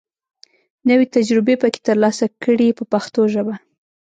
[0.89, 3.55] نوې تجربې پکې تر لاسه کړي په پښتو ژبه.